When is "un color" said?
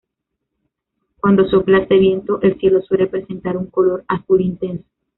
3.55-4.03